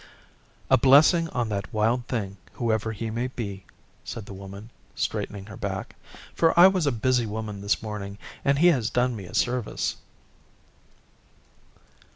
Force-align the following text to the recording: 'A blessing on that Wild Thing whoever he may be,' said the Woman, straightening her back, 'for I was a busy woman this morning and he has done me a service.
'A 0.71 0.79
blessing 0.79 1.29
on 1.29 1.47
that 1.49 1.71
Wild 1.71 2.07
Thing 2.07 2.37
whoever 2.53 2.91
he 2.91 3.11
may 3.11 3.27
be,' 3.27 3.65
said 4.03 4.25
the 4.25 4.33
Woman, 4.33 4.71
straightening 4.95 5.45
her 5.45 5.55
back, 5.55 5.95
'for 6.33 6.59
I 6.59 6.65
was 6.67 6.87
a 6.87 6.91
busy 6.91 7.27
woman 7.27 7.61
this 7.61 7.83
morning 7.83 8.17
and 8.43 8.57
he 8.57 8.65
has 8.69 8.89
done 8.89 9.15
me 9.15 9.25
a 9.25 9.35
service. 9.35 9.97